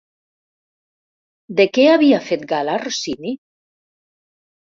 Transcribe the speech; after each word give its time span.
De 1.59 1.67
què 1.75 1.85
havia 1.91 2.23
fet 2.31 2.47
gala 2.55 2.79
Rossini? 2.85 3.37